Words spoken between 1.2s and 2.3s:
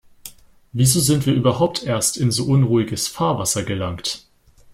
wir überhaupt erst